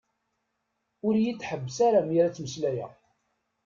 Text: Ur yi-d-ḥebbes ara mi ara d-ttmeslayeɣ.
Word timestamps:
Ur 1.07 1.15
yi-d-ḥebbes 1.23 1.77
ara 1.87 2.01
mi 2.07 2.15
ara 2.19 2.29
d-ttmeslayeɣ. 2.31 2.91